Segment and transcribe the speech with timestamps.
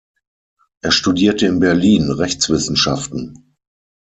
[0.81, 3.53] Er studierte in Berlin Rechtswissenschaften.